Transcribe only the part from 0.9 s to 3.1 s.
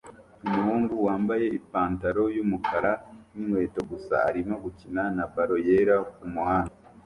wambaye ipantaro yumukara